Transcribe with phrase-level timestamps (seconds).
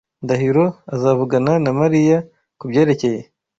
[0.23, 2.17] Ndahiro azavugana na Mariya
[2.59, 3.21] kubyerekeye.